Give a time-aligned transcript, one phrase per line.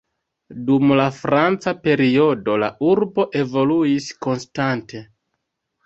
[0.69, 5.09] Dum la franca periodo la urbo evoluis konstante.